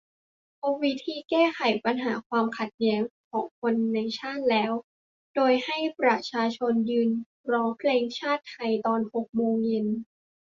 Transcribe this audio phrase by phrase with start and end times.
[0.59, 3.01] พบวิธีการแก้ไขปัญหาความขัดแย้ง
[3.31, 4.71] ของคนในชาติแล้ว
[5.35, 7.09] โดยการให้ประชาชน ยืน
[7.51, 9.87] ร้องเพลงชาติไทยตอนหกโมงเย็น